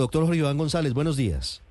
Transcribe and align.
Doctor 0.00 0.24
Jorge 0.24 0.38
Iván 0.38 0.58
González, 0.58 0.92
buenos 0.94 1.16
días. 1.16 1.62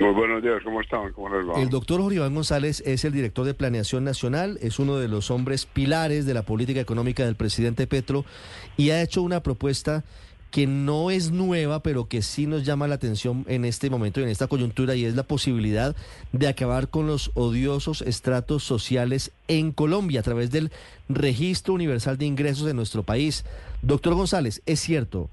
Muy 0.00 0.12
buenos 0.12 0.42
días, 0.42 0.62
¿cómo 0.62 0.80
están? 0.80 1.12
¿Cómo 1.12 1.28
les 1.28 1.48
va? 1.48 1.60
El 1.60 1.70
doctor 1.70 2.00
Jorge 2.00 2.16
Iván 2.16 2.34
González 2.34 2.82
es 2.86 3.04
el 3.04 3.12
director 3.12 3.44
de 3.44 3.54
Planeación 3.54 4.04
Nacional, 4.04 4.58
es 4.62 4.78
uno 4.78 4.96
de 4.96 5.08
los 5.08 5.30
hombres 5.30 5.66
pilares 5.66 6.24
de 6.24 6.34
la 6.34 6.42
política 6.42 6.80
económica 6.80 7.24
del 7.24 7.34
presidente 7.34 7.86
Petro 7.86 8.24
y 8.76 8.90
ha 8.90 9.02
hecho 9.02 9.22
una 9.22 9.42
propuesta 9.42 10.04
que 10.50 10.66
no 10.66 11.10
es 11.10 11.30
nueva, 11.30 11.82
pero 11.82 12.08
que 12.08 12.22
sí 12.22 12.46
nos 12.46 12.64
llama 12.64 12.88
la 12.88 12.94
atención 12.94 13.44
en 13.48 13.64
este 13.64 13.90
momento 13.90 14.20
y 14.20 14.22
en 14.22 14.30
esta 14.30 14.46
coyuntura, 14.46 14.94
y 14.94 15.04
es 15.04 15.14
la 15.14 15.24
posibilidad 15.24 15.94
de 16.32 16.48
acabar 16.48 16.88
con 16.88 17.06
los 17.06 17.30
odiosos 17.34 18.00
estratos 18.02 18.64
sociales 18.64 19.30
en 19.46 19.72
Colombia 19.72 20.20
a 20.20 20.22
través 20.22 20.50
del 20.50 20.70
Registro 21.08 21.74
Universal 21.74 22.16
de 22.16 22.24
Ingresos 22.24 22.64
de 22.64 22.72
nuestro 22.72 23.02
país. 23.02 23.44
Doctor 23.82 24.14
González, 24.14 24.62
es 24.64 24.80
cierto, 24.80 25.28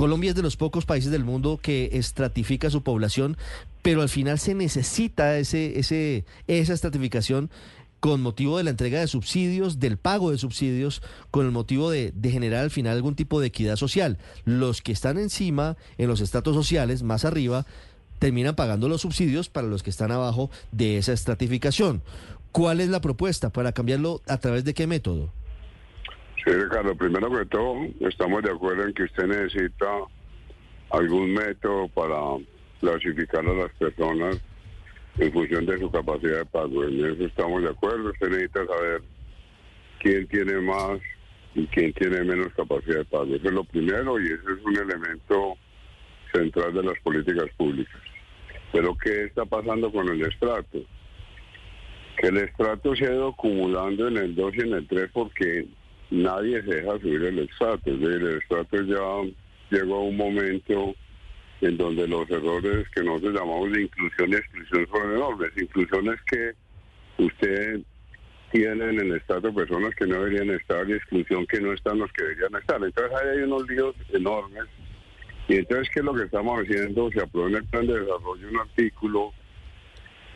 Colombia 0.00 0.30
es 0.30 0.34
de 0.34 0.40
los 0.40 0.56
pocos 0.56 0.86
países 0.86 1.10
del 1.10 1.24
mundo 1.24 1.60
que 1.60 1.90
estratifica 1.92 2.70
su 2.70 2.82
población, 2.82 3.36
pero 3.82 4.00
al 4.00 4.08
final 4.08 4.38
se 4.38 4.54
necesita 4.54 5.36
ese, 5.36 5.78
ese, 5.78 6.24
esa 6.46 6.72
estratificación 6.72 7.50
con 8.00 8.22
motivo 8.22 8.56
de 8.56 8.64
la 8.64 8.70
entrega 8.70 8.98
de 8.98 9.08
subsidios, 9.08 9.78
del 9.78 9.98
pago 9.98 10.30
de 10.30 10.38
subsidios, 10.38 11.02
con 11.30 11.44
el 11.44 11.52
motivo 11.52 11.90
de, 11.90 12.14
de, 12.16 12.30
generar 12.30 12.62
al 12.62 12.70
final 12.70 12.96
algún 12.96 13.14
tipo 13.14 13.42
de 13.42 13.48
equidad 13.48 13.76
social. 13.76 14.16
Los 14.46 14.80
que 14.80 14.92
están 14.92 15.18
encima, 15.18 15.76
en 15.98 16.08
los 16.08 16.22
estratos 16.22 16.56
sociales, 16.56 17.02
más 17.02 17.26
arriba, 17.26 17.66
terminan 18.18 18.54
pagando 18.54 18.88
los 18.88 19.02
subsidios 19.02 19.50
para 19.50 19.66
los 19.66 19.82
que 19.82 19.90
están 19.90 20.12
abajo 20.12 20.50
de 20.72 20.96
esa 20.96 21.12
estratificación. 21.12 22.00
¿Cuál 22.52 22.80
es 22.80 22.88
la 22.88 23.02
propuesta 23.02 23.50
para 23.50 23.72
cambiarlo? 23.72 24.22
¿A 24.26 24.38
través 24.38 24.64
de 24.64 24.72
qué 24.72 24.86
método? 24.86 25.30
Sí, 26.44 26.50
Ricardo, 26.52 26.94
primero 26.94 27.30
que 27.30 27.44
todo, 27.46 27.76
estamos 28.00 28.42
de 28.42 28.50
acuerdo 28.50 28.84
en 28.84 28.94
que 28.94 29.02
usted 29.02 29.26
necesita 29.26 29.86
algún 30.88 31.34
método 31.34 31.88
para 31.88 32.16
clasificar 32.80 33.46
a 33.46 33.52
las 33.52 33.70
personas 33.72 34.40
en 35.18 35.32
función 35.32 35.66
de 35.66 35.78
su 35.78 35.90
capacidad 35.90 36.38
de 36.38 36.46
pago. 36.46 36.84
En 36.84 37.04
eso 37.04 37.26
estamos 37.26 37.62
de 37.62 37.68
acuerdo. 37.68 38.10
Usted 38.10 38.28
necesita 38.30 38.66
saber 38.66 39.02
quién 39.98 40.26
tiene 40.28 40.60
más 40.60 40.98
y 41.54 41.66
quién 41.66 41.92
tiene 41.92 42.24
menos 42.24 42.48
capacidad 42.54 42.98
de 42.98 43.04
pago. 43.04 43.34
Eso 43.34 43.46
es 43.46 43.52
lo 43.52 43.64
primero 43.64 44.18
y 44.18 44.26
ese 44.26 44.34
es 44.36 44.64
un 44.64 44.76
elemento 44.76 45.58
central 46.32 46.72
de 46.72 46.84
las 46.84 46.98
políticas 47.00 47.50
públicas. 47.58 48.00
Pero 48.72 48.96
¿qué 48.96 49.24
está 49.24 49.44
pasando 49.44 49.92
con 49.92 50.08
el 50.08 50.22
estrato? 50.22 50.78
Que 52.16 52.28
el 52.28 52.38
estrato 52.38 52.96
se 52.96 53.06
ha 53.06 53.12
ido 53.12 53.28
acumulando 53.28 54.08
en 54.08 54.16
el 54.16 54.34
2 54.34 54.54
y 54.54 54.60
en 54.60 54.72
el 54.72 54.86
3 54.86 55.10
porque 55.12 55.66
nadie 56.10 56.62
se 56.62 56.74
deja 56.76 56.98
subir 56.98 57.24
el 57.24 57.38
estrato. 57.40 57.90
Es 57.90 58.00
decir, 58.00 58.22
el 58.22 58.38
estrato 58.38 58.82
ya 58.82 59.78
llegó 59.78 59.96
a 59.96 60.02
un 60.02 60.16
momento 60.16 60.94
en 61.60 61.76
donde 61.76 62.08
los 62.08 62.28
errores 62.30 62.88
que 62.94 63.02
nosotros 63.02 63.34
llamamos 63.34 63.72
de 63.72 63.82
inclusión 63.82 64.30
y 64.30 64.34
exclusión 64.34 64.86
son 64.90 65.14
enormes. 65.14 65.50
Inclusión 65.56 66.08
es 66.08 66.20
que 66.22 66.52
usted 67.22 67.80
tiene 68.50 68.84
en 68.84 69.00
el 69.00 69.16
Estado 69.16 69.54
personas 69.54 69.94
que 69.94 70.06
no 70.06 70.16
deberían 70.16 70.50
estar 70.50 70.88
y 70.88 70.94
exclusión 70.94 71.46
que 71.46 71.60
no 71.60 71.72
están 71.72 71.98
los 71.98 72.12
que 72.12 72.24
deberían 72.24 72.60
estar. 72.60 72.82
Entonces 72.82 73.18
hay 73.18 73.42
unos 73.42 73.68
líos 73.68 73.94
enormes. 74.12 74.64
Y 75.48 75.56
entonces, 75.56 75.88
¿qué 75.92 76.00
es 76.00 76.04
lo 76.04 76.14
que 76.14 76.24
estamos 76.24 76.60
haciendo? 76.60 77.10
Se 77.10 77.20
aprobó 77.20 77.48
en 77.48 77.56
el 77.56 77.64
plan 77.64 77.86
de 77.86 78.00
desarrollo 78.00 78.48
un 78.48 78.60
artículo 78.60 79.32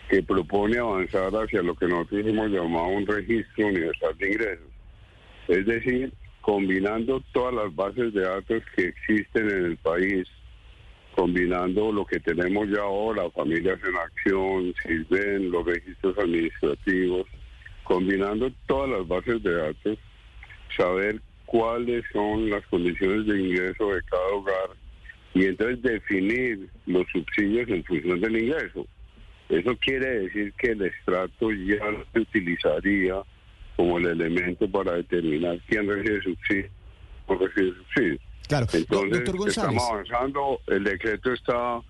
que 0.09 0.22
propone 0.22 0.78
avanzar 0.78 1.33
hacia 1.33 1.62
lo 1.62 1.75
que 1.75 1.86
nosotros 1.86 2.27
hemos 2.27 2.50
llamado 2.50 2.88
un 2.88 3.06
registro 3.06 3.66
universal 3.69 4.16
de 4.19 4.28
ingresos. 4.28 4.73
Es 5.48 5.67
decir, 5.67 6.12
combinando 6.41 7.23
todas 7.33 7.55
las 7.55 7.75
bases 7.75 8.12
de 8.14 8.23
datos 8.23 8.62
que 8.77 8.89
existen 8.89 9.50
en 9.50 9.64
el 9.67 9.77
país, 9.78 10.28
combinando 11.14 11.92
lo 11.92 12.05
que 12.05 12.20
tenemos 12.20 12.69
ya 12.69 12.83
ahora, 12.83 13.31
Familias 13.31 13.78
en 13.87 13.97
Acción, 13.97 14.75
SISBEN, 14.83 15.50
los 15.50 15.65
registros 15.65 16.19
administrativos, 16.19 17.27
combinando 17.84 18.50
todas 18.67 18.91
las 18.91 19.06
bases 19.06 19.42
de 19.42 19.55
datos, 19.55 19.99
saber 20.77 21.21
cuáles 21.47 22.05
son 22.12 22.50
las 22.50 22.66
condiciones 22.66 23.26
de 23.26 23.41
ingreso 23.41 23.94
de 23.94 24.03
cada 24.03 24.26
hogar 24.28 24.71
y 25.34 25.44
entonces 25.44 25.82
definir 25.82 26.69
los 26.87 27.06
subsidios 27.12 27.69
en 27.69 27.84
función 27.84 28.21
del 28.21 28.44
ingreso. 28.44 28.87
Eso 29.49 29.76
quiere 29.76 30.21
decir 30.21 30.53
que 30.55 30.69
el 30.69 30.82
estrato 30.82 31.50
ya 31.53 31.78
se 32.12 32.21
utilizaría 32.21 33.22
como 33.77 33.99
el 33.99 34.07
elemento 34.07 34.69
para 34.71 34.93
determinar 34.95 35.59
quién 35.67 35.89
recibe 35.89 36.23
subsidio 36.23 36.71
o 37.27 37.35
recibe 37.37 37.73
subsidio. 37.77 38.19
Claro, 38.49 38.67
Entonces, 38.73 39.23
estamos 39.49 39.83
avanzando, 39.91 40.61
el 40.67 40.85
decreto 40.85 41.33
está, 41.33 41.81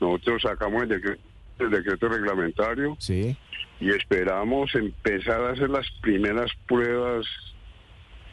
nosotros 0.00 0.42
sacamos 0.42 0.82
el 0.82 0.88
decreto, 0.90 1.22
el 1.58 1.70
decreto 1.70 2.08
reglamentario 2.08 2.96
Sí. 2.98 3.36
y 3.80 3.90
esperamos 3.90 4.74
empezar 4.74 5.40
a 5.42 5.52
hacer 5.52 5.70
las 5.70 5.90
primeras 6.02 6.50
pruebas 6.66 7.26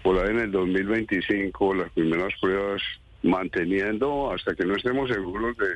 por 0.03 0.17
ahí 0.19 0.31
en 0.31 0.39
el 0.39 0.51
2025, 0.51 1.73
las 1.75 1.89
primeras 1.91 2.33
pruebas 2.41 2.81
manteniendo 3.23 4.31
hasta 4.31 4.55
que 4.55 4.65
no 4.65 4.75
estemos 4.75 5.09
seguros 5.09 5.57
de 5.57 5.67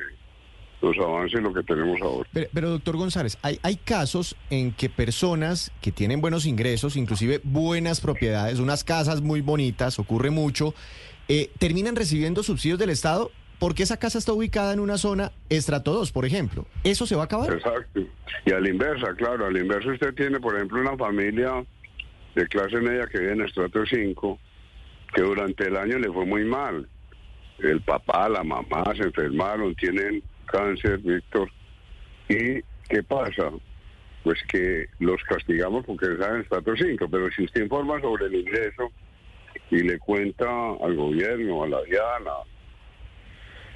los 0.96 1.06
avances 1.06 1.42
lo 1.42 1.52
que 1.52 1.62
tenemos 1.62 2.00
ahora. 2.00 2.28
Pero, 2.32 2.48
pero, 2.52 2.70
doctor 2.70 2.96
González, 2.96 3.38
hay, 3.42 3.58
hay 3.62 3.76
casos 3.76 4.36
en 4.50 4.72
que 4.72 4.88
personas 4.88 5.72
que 5.80 5.92
tienen 5.92 6.20
buenos 6.20 6.46
ingresos, 6.46 6.96
inclusive 6.96 7.40
buenas 7.42 8.00
propiedades, 8.00 8.58
unas 8.58 8.84
casas 8.84 9.20
muy 9.20 9.40
bonitas, 9.40 9.98
ocurre 9.98 10.30
mucho, 10.30 10.74
eh, 11.28 11.50
terminan 11.58 11.96
recibiendo 11.96 12.42
subsidios 12.42 12.78
del 12.78 12.90
Estado 12.90 13.30
porque 13.58 13.84
esa 13.84 13.96
casa 13.96 14.18
está 14.18 14.32
ubicada 14.32 14.72
en 14.72 14.80
una 14.80 14.98
zona 14.98 15.32
estrato 15.48 15.92
2, 15.94 16.12
por 16.12 16.24
ejemplo. 16.26 16.66
¿Eso 16.82 17.06
se 17.06 17.14
va 17.14 17.22
a 17.22 17.24
acabar? 17.24 17.52
Exacto. 17.52 18.00
Y 18.44 18.52
a 18.52 18.60
la 18.60 18.68
inversa, 18.68 19.14
claro, 19.16 19.46
a 19.46 19.50
la 19.50 19.60
inversa 19.60 19.90
usted 19.90 20.14
tiene, 20.14 20.40
por 20.40 20.54
ejemplo, 20.56 20.80
una 20.80 20.96
familia 20.96 21.64
de 22.34 22.46
clase 22.48 22.76
media 22.80 23.06
que 23.06 23.20
vive 23.20 23.32
en 23.32 23.42
estrato 23.42 23.86
5, 23.86 24.38
que 25.14 25.22
durante 25.22 25.66
el 25.68 25.76
año 25.76 25.98
le 25.98 26.12
fue 26.12 26.26
muy 26.26 26.44
mal. 26.44 26.86
El 27.58 27.80
papá, 27.82 28.28
la 28.28 28.42
mamá 28.42 28.84
se 28.96 29.04
enfermaron, 29.04 29.74
tienen 29.76 30.22
cáncer, 30.44 30.98
Víctor. 30.98 31.50
¿Y 32.28 32.60
qué 32.88 33.02
pasa? 33.06 33.50
Pues 34.22 34.38
que 34.48 34.86
los 35.00 35.22
castigamos 35.24 35.84
porque 35.84 36.06
están 36.12 36.36
en 36.36 36.40
estrato 36.42 36.74
5, 36.76 37.06
pero 37.10 37.30
si 37.32 37.44
usted 37.44 37.62
informa 37.62 38.00
sobre 38.00 38.26
el 38.26 38.34
ingreso 38.36 38.90
y 39.70 39.82
le 39.82 39.98
cuenta 39.98 40.46
al 40.82 40.94
gobierno, 40.96 41.62
a 41.64 41.68
la 41.68 41.82
Diana, 41.82 42.30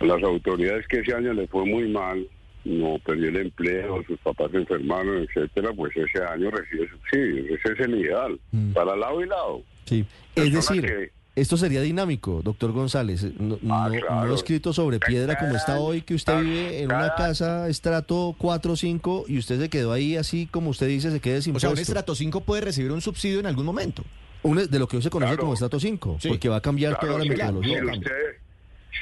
a 0.00 0.04
las 0.04 0.22
autoridades 0.22 0.86
que 0.88 1.00
ese 1.00 1.14
año 1.14 1.32
le 1.34 1.46
fue 1.48 1.64
muy 1.66 1.88
mal, 1.88 2.26
no 2.64 2.98
perdió 3.04 3.28
el 3.28 3.36
empleo, 3.36 4.02
sus 4.04 4.18
papás 4.20 4.50
se 4.50 4.58
enfermaron, 4.58 5.22
etcétera, 5.24 5.70
pues 5.74 5.96
ese 5.96 6.22
año 6.24 6.50
recibe 6.50 6.88
subsidios. 6.90 7.46
Ese 7.60 7.72
es 7.74 7.80
el 7.80 7.94
ideal, 8.00 8.40
Mm. 8.52 8.72
para 8.72 8.96
lado 8.96 9.22
y 9.22 9.26
lado. 9.28 9.62
Sí. 9.84 10.04
Es 10.34 10.50
Personas 10.50 10.68
decir, 10.68 10.84
que- 10.86 11.10
esto 11.40 11.56
sería 11.56 11.80
dinámico, 11.80 12.40
doctor 12.42 12.72
González. 12.72 13.22
No, 13.38 13.58
Ah, 13.70 13.88
no- 13.92 14.00
claro. 14.00 14.26
no 14.28 14.34
escrito 14.34 14.72
sobre 14.72 14.98
piedra 15.00 15.38
como 15.38 15.54
está 15.56 15.78
hoy, 15.78 16.02
que 16.02 16.14
usted 16.14 16.40
vive 16.42 16.82
en 16.82 16.86
una 16.92 17.14
casa 17.14 17.68
estrato 17.68 18.34
4 18.38 18.72
o 18.72 18.76
5 18.76 19.24
y 19.28 19.38
usted 19.38 19.60
se 19.60 19.68
quedó 19.68 19.92
ahí 19.92 20.16
así 20.16 20.46
como 20.50 20.70
usted 20.70 20.88
dice, 20.88 21.10
se 21.10 21.20
quede 21.20 21.42
sin 21.42 21.54
O 21.56 21.60
sea, 21.60 21.70
un 21.70 21.78
estrato 21.78 22.14
5 22.14 22.40
puede 22.42 22.62
recibir 22.62 22.92
un 22.92 23.00
subsidio 23.00 23.40
en 23.40 23.46
algún 23.46 23.64
momento. 23.66 24.02
Un- 24.42 24.68
de 24.68 24.78
lo 24.78 24.86
que 24.86 24.96
hoy 24.96 25.02
se 25.02 25.10
conoce 25.10 25.30
Claro. 25.30 25.40
como 25.42 25.54
estrato 25.54 25.80
5, 25.80 26.16
Sí. 26.20 26.28
porque 26.28 26.48
va 26.48 26.56
a 26.56 26.60
cambiar 26.60 26.92
Claro, 26.98 27.14
toda 27.14 27.24
la 27.24 27.30
metodología. 27.30 27.78
Si 27.80 27.86
usted, 27.98 28.10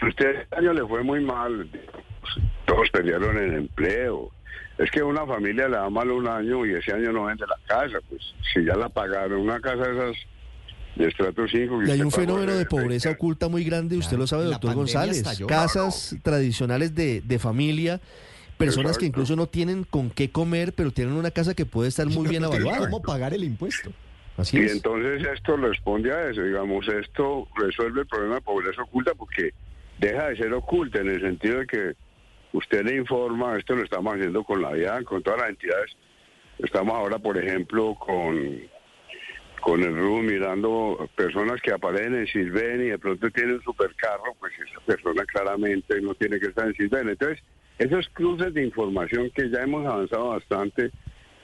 si 0.01 0.07
usted 0.09 0.31
este 0.43 0.57
año 0.57 0.73
le 0.73 0.87
fue 0.87 1.03
muy 1.03 1.21
mal, 1.25 1.69
todos 2.67 2.89
perdieron 2.91 3.37
el 3.39 3.55
empleo. 3.55 4.31
Es 4.79 4.91
que 4.91 5.03
una 5.03 5.25
familia 5.27 5.69
le 5.69 5.77
da 5.77 5.89
mal 5.89 6.11
un 6.11 6.27
año 6.29 6.67
y 6.67 6.75
ese 6.75 6.93
año 6.93 7.11
no 7.13 7.25
vende 7.25 7.45
la 7.47 7.57
casa, 7.67 7.99
pues 8.11 8.21
si 8.53 8.65
ya 8.65 8.75
la 8.77 8.89
pagaron, 8.91 9.41
una 9.41 9.59
casa 9.61 9.89
de 9.89 9.95
esas 10.11 10.17
de 10.97 11.09
estrato 11.09 11.47
5. 11.47 11.83
Y 11.85 11.91
hay 11.91 12.01
un 12.01 12.11
fenómeno 12.11 12.55
de 12.55 12.65
pobreza 12.67 13.11
oculta 13.11 13.49
muy 13.49 13.65
grande, 13.65 13.97
usted 13.97 14.11
Claro, 14.11 14.23
lo 14.23 14.27
sabe, 14.27 14.45
doctor 14.45 14.75
González. 14.75 15.19
estalló. 15.19 15.47
Casas 15.47 16.17
tradicionales 16.23 16.95
de, 16.95 17.21
de 17.21 17.39
familia, 17.39 18.01
personas 18.57 18.97
que 18.99 19.07
incluso 19.07 19.37
no 19.37 19.47
tienen 19.47 19.85
con 19.85 20.11
qué 20.11 20.31
comer, 20.31 20.73
pero 20.73 20.91
tienen 20.91 21.15
una 21.15 21.31
casa 21.31 21.55
que 21.55 21.67
puede 21.67 21.89
estar 21.91 22.07
muy 22.07 22.27
bien 22.29 22.45
evaluada. 22.45 22.79
¿Cómo 22.79 23.03
pagar 23.03 23.35
el 23.35 23.45
impuesto? 23.45 23.93
Así 24.39 24.59
Y 24.59 24.65
es. 24.65 24.73
entonces 24.73 25.27
esto 25.35 25.57
responde 25.57 26.13
a 26.13 26.29
eso, 26.31 26.43
digamos, 26.43 26.87
esto 26.89 27.49
resuelve 27.57 28.03
el 28.03 28.07
problema 28.07 28.35
de 28.37 28.41
pobreza 28.43 28.83
oculta 28.83 29.13
porque 29.15 29.51
deja 29.99 30.29
de 30.29 30.37
ser 30.37 30.53
oculta 30.53 31.01
en 31.01 31.09
el 31.09 31.21
sentido 31.23 31.61
de 31.61 31.67
que 31.67 31.93
usted 32.53 32.85
le 32.85 32.97
informa, 32.97 33.59
esto 33.59 33.75
lo 33.75 33.83
estamos 33.83 34.15
haciendo 34.15 34.45
con 34.45 34.61
la 34.61 34.75
DIAN, 34.75 35.05
con 35.05 35.23
todas 35.23 35.41
las 35.41 35.49
entidades. 35.51 35.91
Estamos 36.59 36.95
ahora, 36.95 37.19
por 37.19 37.37
ejemplo, 37.39 37.95
con, 37.99 38.59
con 39.67 39.83
el 39.83 39.97
RU 39.97 40.23
mirando 40.23 41.11
personas 41.17 41.61
que 41.61 41.73
aparecen 41.73 42.15
en 42.15 42.29
Silven 42.29 42.83
y 42.83 42.91
de 42.91 43.01
pronto 43.01 43.29
tienen 43.33 43.55
un 43.55 43.63
supercarro, 43.63 44.33
pues 44.39 44.53
esa 44.61 44.79
persona 44.87 45.25
claramente 45.25 46.01
no 46.01 46.15
tiene 46.15 46.39
que 46.39 46.47
estar 46.47 46.69
en 46.69 46.75
Silven. 46.75 47.09
Entonces, 47.09 47.43
esos 47.77 48.09
cruces 48.11 48.55
de 48.55 48.65
información 48.65 49.29
que 49.35 49.51
ya 49.51 49.65
hemos 49.65 49.85
avanzado 49.85 50.29
bastante 50.29 50.93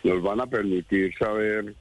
nos 0.05 0.23
van 0.23 0.41
a 0.41 0.47
permitir 0.47 1.13
saber 1.19 1.75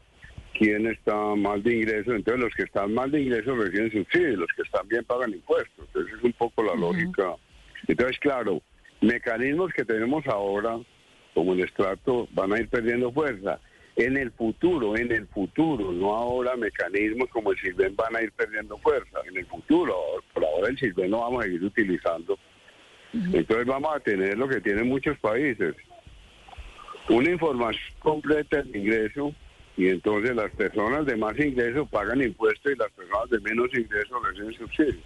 quién 0.57 0.87
está 0.87 1.15
mal 1.35 1.61
de 1.61 1.75
ingresos. 1.75 2.15
Entonces, 2.15 2.43
los 2.43 2.55
que 2.55 2.63
están 2.63 2.91
mal 2.91 3.11
de 3.11 3.21
ingresos 3.21 3.55
reciben 3.59 3.91
subsidios, 3.91 4.39
los 4.39 4.49
que 4.55 4.63
están 4.63 4.87
bien 4.87 5.05
pagan 5.05 5.33
impuestos. 5.33 5.89
Esa 5.89 6.17
es 6.17 6.23
un 6.23 6.33
poco 6.33 6.63
la 6.63 6.73
lógica. 6.73 7.35
Entonces, 7.87 8.17
claro, 8.17 8.63
mecanismos 8.99 9.71
que 9.73 9.85
tenemos 9.85 10.25
ahora, 10.25 10.79
como 11.35 11.53
el 11.53 11.59
estrato, 11.59 12.27
van 12.31 12.51
a 12.51 12.59
ir 12.59 12.67
perdiendo 12.67 13.11
fuerza. 13.11 13.59
En 13.95 14.17
el 14.17 14.31
futuro, 14.31 14.95
en 14.95 15.11
el 15.11 15.27
futuro, 15.27 15.91
no 15.91 16.15
ahora 16.15 16.55
mecanismos 16.55 17.29
como 17.29 17.51
el 17.51 17.59
Silven 17.59 17.95
van 17.95 18.15
a 18.15 18.21
ir 18.21 18.31
perdiendo 18.31 18.77
fuerza. 18.77 19.19
En 19.27 19.37
el 19.37 19.45
futuro, 19.45 19.95
por 20.33 20.45
ahora 20.45 20.69
el 20.69 20.77
Silven 20.77 21.11
no 21.11 21.19
vamos 21.19 21.41
a 21.41 21.43
seguir 21.43 21.63
utilizando. 21.63 22.39
Entonces 23.13 23.65
vamos 23.65 23.93
a 23.93 23.99
tener 23.99 24.37
lo 24.37 24.47
que 24.47 24.61
tienen 24.61 24.87
muchos 24.87 25.19
países, 25.19 25.75
una 27.09 27.29
información 27.29 27.93
completa 27.99 28.61
del 28.61 28.75
ingreso 28.75 29.35
y 29.75 29.89
entonces 29.89 30.33
las 30.35 30.51
personas 30.51 31.05
de 31.05 31.17
más 31.17 31.37
ingreso 31.37 31.85
pagan 31.85 32.21
impuestos 32.21 32.71
y 32.71 32.75
las 32.75 32.91
personas 32.91 33.29
de 33.29 33.39
menos 33.41 33.67
ingreso 33.73 34.19
reciben 34.19 34.53
subsidios. 34.53 35.03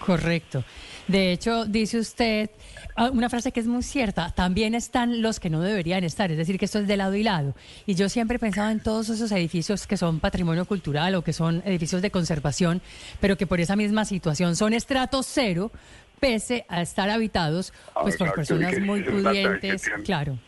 Correcto. 0.00 0.64
De 1.08 1.32
hecho, 1.32 1.66
dice 1.66 1.98
usted 1.98 2.50
ah, 2.96 3.10
una 3.10 3.28
frase 3.28 3.52
que 3.52 3.60
es 3.60 3.66
muy 3.66 3.82
cierta, 3.82 4.30
también 4.30 4.74
están 4.74 5.20
los 5.20 5.38
que 5.38 5.50
no 5.50 5.60
deberían 5.60 6.04
estar, 6.04 6.30
es 6.30 6.38
decir, 6.38 6.58
que 6.58 6.64
esto 6.64 6.78
es 6.78 6.86
de 6.86 6.96
lado 6.96 7.14
y 7.14 7.22
lado. 7.22 7.54
Y 7.86 7.94
yo 7.94 8.08
siempre 8.08 8.36
he 8.36 8.40
pensado 8.40 8.70
en 8.70 8.80
todos 8.80 9.08
esos 9.10 9.30
edificios 9.32 9.86
que 9.86 9.96
son 9.96 10.20
patrimonio 10.20 10.64
cultural 10.64 11.14
o 11.14 11.22
que 11.22 11.32
son 11.32 11.62
edificios 11.66 12.00
de 12.02 12.10
conservación, 12.10 12.80
pero 13.20 13.36
que 13.36 13.46
por 13.46 13.60
esa 13.60 13.76
misma 13.76 14.04
situación 14.04 14.56
son 14.56 14.72
estrato 14.72 15.22
cero, 15.22 15.70
pese 16.20 16.64
a 16.68 16.80
estar 16.80 17.10
habitados 17.10 17.72
pues 17.92 18.16
por 18.16 18.28
Exacto, 18.28 18.56
personas 18.56 18.80
muy 18.80 19.02
pudientes, 19.02 19.82
claro. 20.04 20.38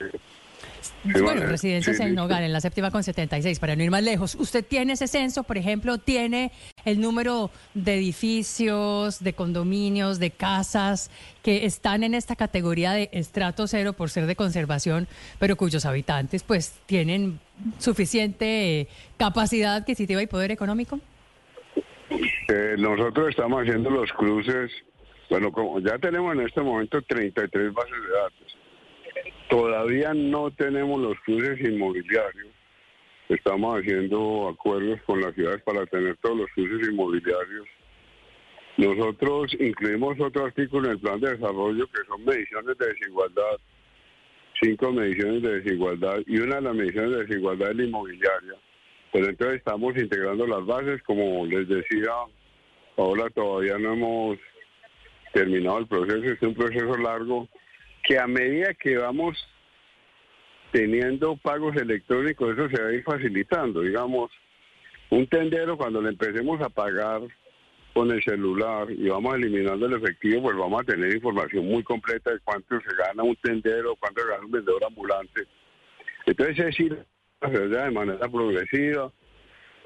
Sí, 1.02 1.20
Bueno, 1.20 1.46
residencias 1.46 1.96
Sí, 1.96 2.02
en. 2.02 2.14
Nogal, 2.14 2.42
en 2.42 2.52
la 2.52 2.60
séptima 2.60 2.90
con 2.90 3.02
76, 3.02 3.58
para 3.58 3.76
no 3.76 3.82
ir 3.82 3.90
más 3.90 4.02
lejos. 4.02 4.34
¿Usted 4.34 4.64
tiene 4.64 4.94
ese 4.94 5.06
censo, 5.06 5.42
por 5.42 5.58
ejemplo, 5.58 5.98
tiene 5.98 6.52
el 6.84 7.00
número 7.00 7.50
de 7.74 7.94
edificios, 7.94 9.22
de 9.22 9.32
condominios, 9.32 10.18
de 10.18 10.30
casas 10.30 11.10
que 11.42 11.66
están 11.66 12.02
en 12.02 12.14
esta 12.14 12.36
categoría 12.36 12.92
de 12.92 13.08
estrato 13.12 13.66
cero 13.66 13.92
por 13.92 14.10
ser 14.10 14.26
de 14.26 14.36
conservación, 14.36 15.06
pero 15.38 15.56
cuyos 15.56 15.86
habitantes 15.86 16.42
pues 16.42 16.78
tienen 16.86 17.38
suficiente 17.78 18.80
eh, 18.80 18.88
capacidad 19.16 19.76
adquisitiva 19.76 20.22
y 20.22 20.26
poder 20.26 20.50
económico? 20.50 21.00
Eh, 22.48 22.76
nosotros 22.78 23.30
estamos 23.30 23.62
haciendo 23.62 23.90
los 23.90 24.12
cruces, 24.12 24.70
bueno, 25.28 25.50
como 25.50 25.80
ya 25.80 25.98
tenemos 25.98 26.34
en 26.34 26.42
este 26.42 26.60
momento 26.60 27.02
33 27.02 27.72
bases 27.72 27.92
de 27.92 28.16
datos. 28.16 28.45
Todavía 29.48 30.12
no 30.12 30.50
tenemos 30.50 31.00
los 31.00 31.18
cruces 31.20 31.60
inmobiliarios. 31.60 32.48
Estamos 33.28 33.78
haciendo 33.78 34.48
acuerdos 34.48 35.00
con 35.06 35.20
las 35.20 35.34
ciudades 35.34 35.62
para 35.62 35.86
tener 35.86 36.16
todos 36.16 36.38
los 36.38 36.50
cruces 36.50 36.88
inmobiliarios. 36.88 37.66
Nosotros 38.76 39.54
incluimos 39.58 40.20
otro 40.20 40.46
artículo 40.46 40.86
en 40.86 40.92
el 40.92 41.00
plan 41.00 41.20
de 41.20 41.30
desarrollo 41.30 41.86
que 41.86 42.04
son 42.08 42.24
mediciones 42.24 42.76
de 42.76 42.86
desigualdad, 42.88 43.56
cinco 44.60 44.92
mediciones 44.92 45.42
de 45.42 45.60
desigualdad 45.60 46.18
y 46.26 46.38
una 46.38 46.56
de 46.56 46.62
las 46.62 46.74
mediciones 46.74 47.10
de 47.12 47.24
desigualdad 47.24 47.70
es 47.70 47.76
la 47.76 47.84
inmobiliaria. 47.84 48.54
Pero 49.12 49.28
entonces 49.28 49.58
estamos 49.58 49.96
integrando 49.96 50.46
las 50.46 50.66
bases, 50.66 51.02
como 51.04 51.46
les 51.46 51.68
decía, 51.68 52.10
ahora 52.96 53.30
todavía 53.30 53.78
no 53.78 53.94
hemos 53.94 54.38
terminado 55.32 55.78
el 55.78 55.86
proceso, 55.86 56.32
es 56.32 56.42
un 56.42 56.54
proceso 56.54 56.96
largo 56.98 57.48
que 58.06 58.18
a 58.18 58.26
medida 58.26 58.72
que 58.74 58.96
vamos 58.96 59.36
teniendo 60.70 61.36
pagos 61.36 61.76
electrónicos, 61.76 62.52
eso 62.52 62.68
se 62.68 62.82
va 62.82 62.88
a 62.88 62.92
ir 62.92 63.02
facilitando. 63.02 63.80
Digamos, 63.80 64.30
un 65.10 65.26
tendero 65.26 65.76
cuando 65.76 66.00
le 66.00 66.10
empecemos 66.10 66.60
a 66.60 66.68
pagar 66.68 67.22
con 67.92 68.10
el 68.10 68.22
celular 68.22 68.90
y 68.90 69.08
vamos 69.08 69.34
eliminando 69.36 69.86
el 69.86 69.94
efectivo, 69.94 70.42
pues 70.42 70.56
vamos 70.56 70.82
a 70.82 70.84
tener 70.84 71.14
información 71.14 71.66
muy 71.66 71.82
completa 71.82 72.30
de 72.30 72.40
cuánto 72.40 72.78
se 72.80 72.96
gana 72.96 73.22
un 73.22 73.36
tendero, 73.36 73.96
cuánto 73.96 74.22
se 74.22 74.28
gana 74.28 74.44
un 74.44 74.52
vendedor 74.52 74.84
ambulante. 74.84 75.42
Entonces 76.26 76.58
es 76.58 76.80
ir 76.80 77.04
de 77.40 77.90
manera 77.90 78.28
progresiva. 78.28 79.10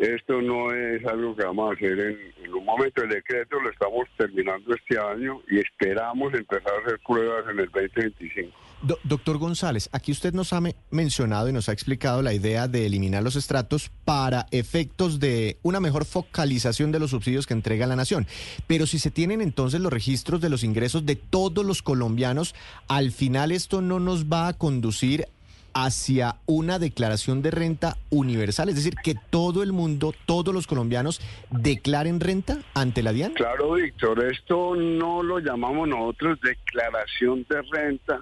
Esto 0.01 0.41
no 0.41 0.73
es 0.73 1.05
algo 1.05 1.37
que 1.37 1.45
vamos 1.45 1.71
a 1.71 1.75
hacer 1.75 1.99
en, 2.01 2.55
un 2.55 2.65
momento. 2.65 3.03
El 3.03 3.11
decreto 3.11 3.61
lo 3.61 3.71
estamos 3.71 4.07
terminando 4.17 4.75
este 4.75 4.99
año 4.99 5.43
y 5.51 5.59
esperamos 5.59 6.33
empezar 6.33 6.73
a 6.73 6.87
hacer 6.87 6.99
pruebas 7.07 7.45
en 7.53 7.61
el 7.61 7.67
2025. 7.67 8.51
Do- 8.83 8.99
doctor 9.05 9.37
González, 9.37 9.91
aquí 9.93 10.11
usted 10.11 10.33
nos 10.33 10.55
ha 10.55 10.61
me- 10.63 10.75
mencionado 10.91 11.51
y 11.51 11.53
nos 11.53 11.69
ha 11.69 11.73
explicado 11.73 12.23
la 12.23 12.33
idea 12.33 12.67
de 12.67 12.87
eliminar 12.87 13.23
los 13.23 13.37
estratos 13.37 13.91
para 14.07 14.47
efectos 14.53 15.21
de 15.21 15.59
una 15.63 15.81
mejor 15.81 16.07
focalización 16.07 16.91
de 16.93 16.99
los 16.99 17.11
subsidios 17.11 17.47
que 17.47 17.53
entrega 17.53 17.87
la 17.87 17.95
nación. 17.95 18.27
Pero 18.67 18.87
si 18.87 18.99
se 18.99 19.11
tienen 19.11 19.43
entonces 19.43 19.83
los 19.83 19.93
registros 19.93 20.41
de 20.41 20.49
los 20.49 20.65
ingresos 20.65 21.05
de 21.05 21.17
todos 21.17 21.63
los 21.67 21.83
colombianos, 21.83 22.55
al 22.89 23.11
final 23.13 23.53
esto 23.53 23.83
no 23.83 24.01
nos 24.01 24.25
va 24.33 24.49
a 24.49 24.55
conducir 24.57 25.27
hacia 25.75 26.37
una 26.47 26.79
declaración 26.79 27.43
de 27.43 27.51
renta 27.51 27.97
universal, 28.11 28.69
es 28.69 28.77
decir, 28.77 28.95
que 29.03 29.15
todo 29.31 29.63
el 29.63 29.73
mundo, 29.73 30.13
todos 30.27 30.55
los 30.55 30.67
colombianos 30.67 31.21
declaren 31.51 32.21
renta 32.21 32.59
ante 32.75 33.03
la 33.03 33.13
DIAN. 33.13 33.35
Claro, 33.35 33.73
Víctor, 33.73 34.25
esto 34.25 34.75
no 34.75 35.23
lo 35.23 35.39
llamamos 35.39 35.89
nosotros 35.89 36.39
declaración 36.41 37.47
de 37.49 37.63
renta, 37.71 38.21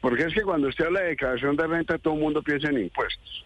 porque 0.00 0.24
es 0.24 0.34
que 0.34 0.42
cuando 0.42 0.68
usted 0.68 0.86
habla 0.86 1.00
de 1.00 1.08
declaración 1.10 1.56
de 1.56 1.66
renta 1.66 1.98
todo 1.98 2.14
el 2.14 2.20
mundo 2.20 2.42
piensa 2.42 2.68
en 2.68 2.78
impuestos. 2.78 3.44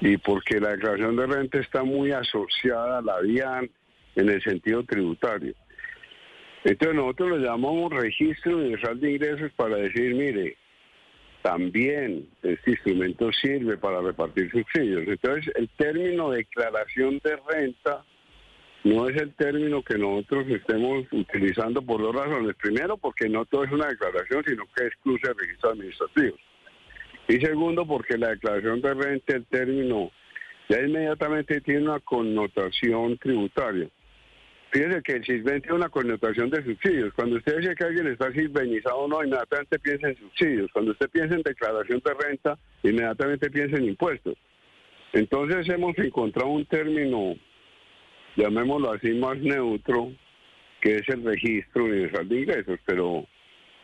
Y 0.00 0.16
porque 0.16 0.60
la 0.60 0.70
declaración 0.70 1.16
de 1.16 1.26
renta 1.26 1.58
está 1.58 1.82
muy 1.82 2.12
asociada 2.12 2.98
a 2.98 3.02
la 3.02 3.20
DIAN 3.20 3.68
en 4.14 4.28
el 4.28 4.42
sentido 4.42 4.84
tributario. 4.84 5.54
Entonces 6.64 6.96
nosotros 6.96 7.30
lo 7.30 7.38
llamamos 7.38 7.92
registro 7.92 8.56
universal 8.56 9.00
de 9.00 9.12
ingresos 9.12 9.52
para 9.56 9.76
decir, 9.76 10.14
mire, 10.14 10.56
también 11.42 12.28
este 12.42 12.72
instrumento 12.72 13.30
sirve 13.32 13.76
para 13.76 14.00
repartir 14.00 14.50
subsidios. 14.50 15.06
Entonces 15.06 15.52
el 15.56 15.68
término 15.76 16.30
declaración 16.30 17.20
de 17.22 17.38
renta 17.48 18.04
no 18.84 19.08
es 19.08 19.20
el 19.20 19.34
término 19.34 19.82
que 19.82 19.98
nosotros 19.98 20.46
estemos 20.48 21.04
utilizando 21.12 21.82
por 21.82 22.00
dos 22.00 22.14
razones. 22.14 22.56
Primero, 22.56 22.96
porque 22.96 23.28
no 23.28 23.44
todo 23.44 23.64
es 23.64 23.72
una 23.72 23.88
declaración, 23.88 24.44
sino 24.46 24.64
que 24.74 24.84
de 24.84 25.34
registros 25.34 25.72
administrativos. 25.72 26.40
Y 27.28 27.40
segundo, 27.40 27.86
porque 27.86 28.16
la 28.16 28.30
declaración 28.30 28.80
de 28.80 28.94
renta, 28.94 29.36
el 29.36 29.44
término, 29.46 30.10
ya 30.68 30.80
inmediatamente 30.80 31.60
tiene 31.60 31.82
una 31.82 32.00
connotación 32.00 33.18
tributaria. 33.18 33.88
Fíjese 34.70 35.02
que 35.02 35.12
el 35.12 35.24
CISBEN 35.24 35.62
tiene 35.62 35.76
una 35.76 35.88
connotación 35.88 36.50
de 36.50 36.62
subsidios. 36.62 37.12
Cuando 37.14 37.36
usted 37.36 37.58
dice 37.58 37.74
que 37.74 37.84
alguien 37.84 38.06
está 38.06 38.30
CISBENizado 38.32 39.08
no, 39.08 39.24
inmediatamente 39.24 39.78
piensa 39.78 40.08
en 40.08 40.16
subsidios. 40.16 40.70
Cuando 40.72 40.92
usted 40.92 41.08
piensa 41.08 41.34
en 41.34 41.42
declaración 41.42 42.02
de 42.04 42.14
renta, 42.14 42.58
inmediatamente 42.82 43.50
piensa 43.50 43.76
en 43.78 43.86
impuestos. 43.86 44.34
Entonces 45.14 45.68
hemos 45.70 45.96
encontrado 45.98 46.50
un 46.50 46.66
término 46.66 47.36
llamémoslo 48.38 48.92
así, 48.92 49.12
más 49.14 49.36
neutro, 49.38 50.12
que 50.80 50.96
es 50.96 51.08
el 51.08 51.24
registro 51.24 51.84
universal 51.84 52.28
de 52.28 52.40
ingresos, 52.40 52.78
pero 52.86 53.26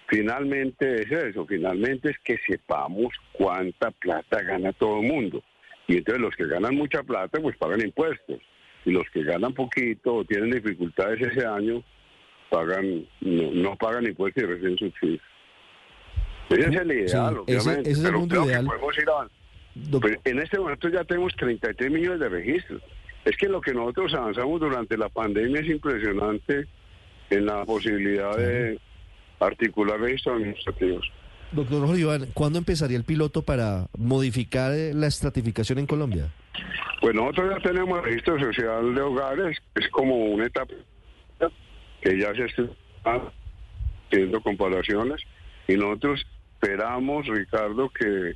finalmente 0.07 1.03
es 1.03 1.11
eso, 1.11 1.45
finalmente 1.45 2.11
es 2.11 2.19
que 2.21 2.39
sepamos 2.47 3.13
cuánta 3.33 3.91
plata 3.91 4.43
gana 4.43 4.73
todo 4.73 5.01
el 5.01 5.09
mundo. 5.09 5.43
Y 5.89 5.97
entonces 5.97 6.23
los 6.23 6.37
que 6.37 6.47
ganan 6.47 6.77
mucha 6.77 7.03
plata, 7.03 7.41
pues 7.41 7.57
pagan 7.57 7.81
impuestos. 7.81 8.41
Y 8.85 8.91
los 8.93 9.05
que 9.13 9.23
ganan 9.23 9.55
poquito 9.55 10.17
o 10.17 10.25
tienen 10.25 10.51
dificultades 10.51 11.21
ese 11.21 11.47
año, 11.47 11.83
pagan 12.51 13.07
no, 13.21 13.51
no 13.53 13.77
pagan 13.77 14.07
impuestos 14.07 14.43
y 14.43 14.47
reciben 14.47 14.77
subsidios. 14.79 15.23
Ese 16.51 16.61
es 16.61 16.77
el 16.77 16.93
ideal, 16.93 17.07
Sí, 17.47 17.53
ese- 17.55 17.59
obviamente. 17.61 17.91
ese 17.91 17.91
es 17.91 17.99
el 17.99 18.05
pero 18.05 18.19
mundo 18.21 18.33
creo 18.35 18.43
que 18.45 18.49
ideal. 18.51 18.67
podemos 18.67 18.99
ir. 18.99 19.05
Doc- 19.75 20.03
Pues 20.03 20.19
en 20.25 20.39
este 20.39 20.59
momento 20.59 20.89
ya 20.89 21.05
tenemos 21.05 21.35
33 21.37 21.91
millones 21.91 22.21
de 22.21 22.29
registros. 22.29 22.83
Es 23.25 23.37
que 23.39 23.49
lo 23.49 23.61
que 23.61 23.73
nosotros 23.73 24.13
avanzamos 24.15 24.61
durante 24.61 24.97
la 24.99 25.09
pandemia 25.09 25.61
es 25.63 25.69
impresionante 25.69 26.67
en 27.31 27.47
la 27.47 27.65
posibilidad 27.65 28.37
de 28.37 28.79
articular 29.41 29.99
registros 29.99 30.37
administrativos. 30.37 31.11
Doctor 31.53 31.87
Jorge 31.87 32.01
Iván, 32.03 32.27
¿cuándo 32.35 32.59
empezaría 32.59 32.97
el 32.99 33.05
piloto 33.05 33.43
para 33.43 33.87
modificar 33.97 34.73
la 34.95 35.07
estratificación 35.07 35.79
en 35.79 35.87
Colombia? 35.87 36.29
Pues 37.05 37.15
nosotros 37.15 37.51
ya 37.51 37.61
tenemos 37.61 37.99
el 37.99 38.05
registro 38.07 38.41
social 38.41 38.95
de 38.95 39.03
hogares, 39.03 39.59
es 39.75 39.89
como 39.91 40.17
una 40.17 40.47
etapa 40.47 40.73
que 42.01 42.19
ya 42.19 42.35
se 42.35 42.47
está 42.47 43.21
haciendo 44.09 44.41
comparaciones 44.41 45.21
y 45.69 45.75
nosotros 45.75 46.27
esperamos, 46.55 47.27
Ricardo, 47.27 47.91
que 47.91 48.33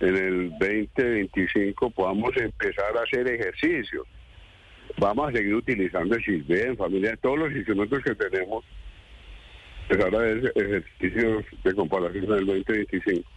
en 0.00 0.16
el 0.16 0.50
2025 0.58 1.90
podamos 1.90 2.36
empezar 2.36 2.98
a 2.98 3.02
hacer 3.02 3.28
ejercicios. 3.28 4.08
Vamos 4.98 5.28
a 5.28 5.32
seguir 5.36 5.54
utilizando 5.54 6.16
el 6.16 6.24
CISBEN, 6.24 6.76
familia, 6.76 7.16
todos 7.22 7.38
los 7.38 7.52
instrumentos 7.52 8.02
que 8.02 8.16
tenemos, 8.16 8.64
empezar 9.88 10.12
a 10.12 10.18
hacer 10.18 10.52
ejercicios 10.56 11.44
de 11.62 11.74
comparación 11.74 12.24
en 12.24 12.32
el 12.32 12.46
2025. 12.46 13.30